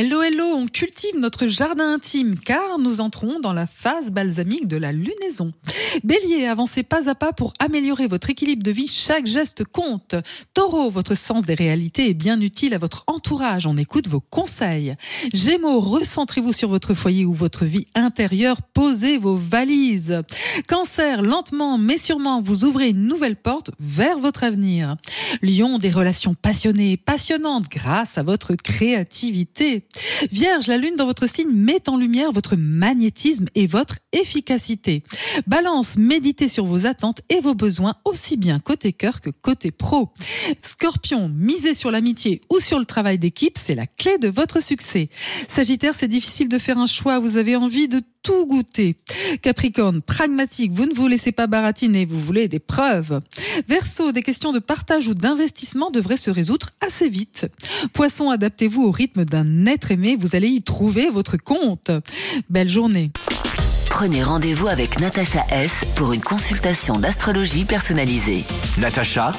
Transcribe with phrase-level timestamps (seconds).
[0.00, 4.76] Hello, hello, on cultive notre jardin intime car nous entrons dans la phase balsamique de
[4.76, 5.52] la lunaison.
[6.04, 10.14] Bélier, avancez pas à pas pour améliorer votre équilibre de vie, chaque geste compte.
[10.54, 14.94] Taureau, votre sens des réalités est bien utile à votre entourage, on écoute vos conseils.
[15.34, 20.22] Gémeaux, recentrez-vous sur votre foyer ou votre vie intérieure, posez vos valises.
[20.68, 24.94] Cancer, lentement mais sûrement, vous ouvrez une nouvelle porte vers votre avenir.
[25.42, 29.87] Lion, des relations passionnées, passionnantes grâce à votre créativité.
[30.30, 35.02] Vierge, la lune dans votre signe met en lumière votre magnétisme et votre efficacité.
[35.46, 40.10] Balance, méditez sur vos attentes et vos besoins aussi bien côté cœur que côté pro.
[40.62, 45.08] Scorpion, misez sur l'amitié ou sur le travail d'équipe, c'est la clé de votre succès.
[45.48, 48.96] Sagittaire, c'est difficile de faire un choix, vous avez envie de tout goûter.
[49.40, 53.22] Capricorne, pragmatique, vous ne vous laissez pas baratiner, vous voulez des preuves.
[53.68, 57.46] Verseau, des questions de partage ou d'investissement devraient se résoudre assez vite.
[57.94, 61.90] Poisson, adaptez-vous au rythme d'un être aimé, vous allez y trouver votre compte.
[62.50, 63.12] Belle journée.
[63.88, 68.44] Prenez rendez-vous avec Natacha S pour une consultation d'astrologie personnalisée.
[68.76, 69.38] natacha-s.com